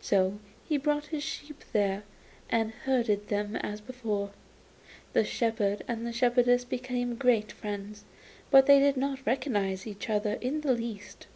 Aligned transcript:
So 0.00 0.38
he 0.68 0.76
brought 0.76 1.06
his 1.06 1.24
sheep 1.24 1.64
there, 1.72 2.04
and 2.48 2.70
herded 2.70 3.26
them 3.26 3.56
as 3.56 3.80
before. 3.80 4.30
The 5.12 5.24
shepherd 5.24 5.82
and 5.88 6.14
shepherdess 6.14 6.64
became 6.64 7.16
great 7.16 7.50
friends, 7.50 8.04
but 8.52 8.66
they 8.66 8.78
did 8.78 8.96
not 8.96 9.26
recognise 9.26 9.84
each 9.84 10.08
other 10.08 10.34
in 10.34 10.60
the 10.60 10.72
least. 10.72 11.26